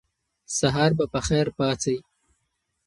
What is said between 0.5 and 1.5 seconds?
سهار به په خیر